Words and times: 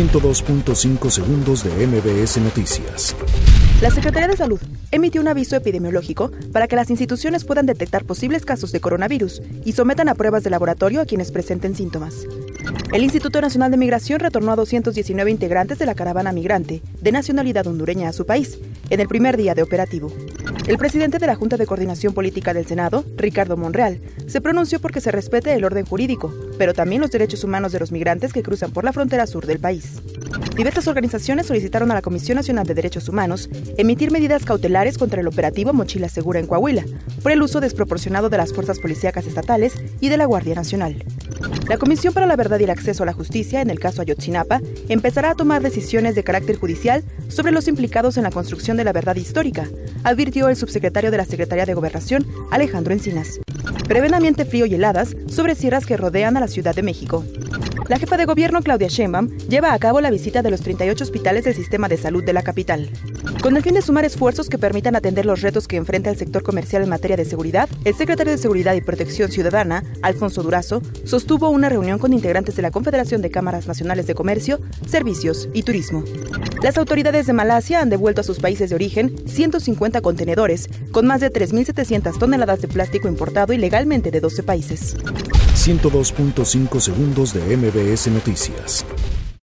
102.5 0.00 1.10
segundos 1.10 1.62
de 1.62 1.86
MBS 1.86 2.38
Noticias. 2.38 3.14
La 3.82 3.90
Secretaría 3.90 4.28
de 4.28 4.36
Salud 4.36 4.58
emitió 4.90 5.20
un 5.20 5.28
aviso 5.28 5.56
epidemiológico 5.56 6.30
para 6.52 6.68
que 6.68 6.76
las 6.76 6.88
instituciones 6.88 7.44
puedan 7.44 7.66
detectar 7.66 8.04
posibles 8.04 8.46
casos 8.46 8.72
de 8.72 8.80
coronavirus 8.80 9.42
y 9.62 9.72
sometan 9.72 10.08
a 10.08 10.14
pruebas 10.14 10.42
de 10.42 10.48
laboratorio 10.48 11.02
a 11.02 11.04
quienes 11.04 11.30
presenten 11.30 11.76
síntomas. 11.76 12.26
El 12.94 13.04
Instituto 13.04 13.42
Nacional 13.42 13.70
de 13.70 13.76
Migración 13.76 14.20
retornó 14.20 14.52
a 14.52 14.56
219 14.56 15.30
integrantes 15.30 15.78
de 15.78 15.84
la 15.84 15.94
caravana 15.94 16.32
migrante 16.32 16.80
de 17.02 17.12
nacionalidad 17.12 17.66
hondureña 17.66 18.08
a 18.08 18.14
su 18.14 18.24
país 18.24 18.58
en 18.90 19.00
el 19.00 19.08
primer 19.08 19.36
día 19.36 19.54
de 19.54 19.62
operativo. 19.62 20.12
El 20.66 20.78
presidente 20.78 21.18
de 21.18 21.26
la 21.26 21.34
Junta 21.34 21.56
de 21.56 21.66
Coordinación 21.66 22.12
Política 22.12 22.52
del 22.52 22.66
Senado, 22.66 23.04
Ricardo 23.16 23.56
Monreal, 23.56 24.00
se 24.26 24.40
pronunció 24.40 24.80
porque 24.80 25.00
se 25.00 25.10
respete 25.10 25.54
el 25.54 25.64
orden 25.64 25.86
jurídico, 25.86 26.32
pero 26.58 26.74
también 26.74 27.00
los 27.00 27.10
derechos 27.10 27.42
humanos 27.44 27.72
de 27.72 27.80
los 27.80 27.92
migrantes 27.92 28.32
que 28.32 28.42
cruzan 28.42 28.70
por 28.70 28.84
la 28.84 28.92
frontera 28.92 29.26
sur 29.26 29.46
del 29.46 29.58
país. 29.58 30.00
Diversas 30.56 30.88
organizaciones 30.88 31.46
solicitaron 31.46 31.90
a 31.90 31.94
la 31.94 32.02
Comisión 32.02 32.36
Nacional 32.36 32.66
de 32.66 32.74
Derechos 32.74 33.08
Humanos 33.08 33.48
emitir 33.78 34.10
medidas 34.10 34.44
cautelares 34.44 34.98
contra 34.98 35.20
el 35.20 35.28
operativo 35.28 35.72
Mochila 35.72 36.08
Segura 36.08 36.38
en 36.38 36.46
Coahuila 36.46 36.84
por 37.22 37.32
el 37.32 37.42
uso 37.42 37.60
desproporcionado 37.60 38.28
de 38.28 38.36
las 38.36 38.52
fuerzas 38.52 38.78
policíacas 38.78 39.26
estatales 39.26 39.74
y 40.00 40.08
de 40.08 40.16
la 40.16 40.26
Guardia 40.26 40.54
Nacional. 40.54 41.04
La 41.68 41.78
Comisión 41.78 42.12
para 42.12 42.26
la 42.26 42.36
Verdad 42.36 42.58
y 42.58 42.64
el 42.64 42.70
Acceso 42.70 43.04
a 43.04 43.06
la 43.06 43.12
Justicia, 43.12 43.60
en 43.60 43.70
el 43.70 43.78
caso 43.78 44.02
Ayotzinapa, 44.02 44.60
empezará 44.88 45.30
a 45.30 45.34
tomar 45.34 45.62
decisiones 45.62 46.14
de 46.14 46.24
carácter 46.24 46.56
judicial 46.56 47.04
sobre 47.28 47.52
los 47.52 47.68
implicados 47.68 48.16
en 48.16 48.24
la 48.24 48.30
construcción 48.30 48.76
de 48.76 48.79
la 48.84 48.92
verdad 48.92 49.16
histórica, 49.16 49.68
advirtió 50.04 50.48
el 50.48 50.56
subsecretario 50.56 51.10
de 51.10 51.16
la 51.16 51.24
Secretaría 51.24 51.66
de 51.66 51.74
Gobernación, 51.74 52.26
Alejandro 52.50 52.92
Encinas. 52.92 53.40
Prevén 53.88 54.14
ambiente 54.14 54.44
frío 54.44 54.66
y 54.66 54.74
heladas 54.74 55.16
sobre 55.28 55.54
sierras 55.54 55.86
que 55.86 55.96
rodean 55.96 56.36
a 56.36 56.40
la 56.40 56.48
Ciudad 56.48 56.74
de 56.74 56.82
México. 56.82 57.24
La 57.90 57.98
jefa 57.98 58.16
de 58.16 58.24
gobierno, 58.24 58.62
Claudia 58.62 58.86
Sheinbaum, 58.86 59.36
lleva 59.48 59.72
a 59.72 59.78
cabo 59.80 60.00
la 60.00 60.12
visita 60.12 60.42
de 60.42 60.50
los 60.52 60.60
38 60.60 61.02
hospitales 61.02 61.42
del 61.42 61.56
sistema 61.56 61.88
de 61.88 61.96
salud 61.96 62.22
de 62.22 62.32
la 62.32 62.42
capital. 62.44 62.88
Con 63.42 63.56
el 63.56 63.64
fin 63.64 63.74
de 63.74 63.82
sumar 63.82 64.04
esfuerzos 64.04 64.48
que 64.48 64.58
permitan 64.58 64.94
atender 64.94 65.26
los 65.26 65.40
retos 65.40 65.66
que 65.66 65.74
enfrenta 65.74 66.08
el 66.08 66.16
sector 66.16 66.44
comercial 66.44 66.84
en 66.84 66.88
materia 66.88 67.16
de 67.16 67.24
seguridad, 67.24 67.68
el 67.84 67.96
secretario 67.96 68.30
de 68.30 68.38
Seguridad 68.38 68.74
y 68.74 68.80
Protección 68.80 69.32
Ciudadana, 69.32 69.82
Alfonso 70.02 70.44
Durazo, 70.44 70.82
sostuvo 71.04 71.50
una 71.50 71.68
reunión 71.68 71.98
con 71.98 72.12
integrantes 72.12 72.54
de 72.54 72.62
la 72.62 72.70
Confederación 72.70 73.22
de 73.22 73.32
Cámaras 73.32 73.66
Nacionales 73.66 74.06
de 74.06 74.14
Comercio, 74.14 74.60
Servicios 74.86 75.48
y 75.52 75.64
Turismo. 75.64 76.04
Las 76.62 76.78
autoridades 76.78 77.26
de 77.26 77.32
Malasia 77.32 77.80
han 77.80 77.90
devuelto 77.90 78.20
a 78.20 78.24
sus 78.24 78.38
países 78.38 78.70
de 78.70 78.76
origen 78.76 79.16
150 79.26 80.00
contenedores 80.00 80.68
con 80.92 81.08
más 81.08 81.20
de 81.20 81.32
3.700 81.32 82.16
toneladas 82.20 82.62
de 82.62 82.68
plástico 82.68 83.08
importado 83.08 83.52
ilegalmente 83.52 84.12
de 84.12 84.20
12 84.20 84.44
países. 84.44 84.96
102.5 85.60 86.80
segundos 86.80 87.34
de 87.34 87.44
MBS 87.80 88.08
Noticias. 88.08 88.84